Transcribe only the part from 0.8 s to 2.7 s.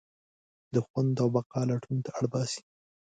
خوند او بقا لټون ته اړباسي.